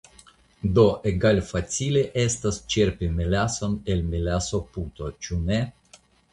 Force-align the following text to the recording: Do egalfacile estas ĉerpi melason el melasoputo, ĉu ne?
Do 0.77 0.85
egalfacile 1.11 2.01
estas 2.23 2.59
ĉerpi 2.75 3.11
melason 3.21 3.79
el 3.97 4.05
melasoputo, 4.17 5.15
ĉu 5.25 5.43
ne? 5.49 5.65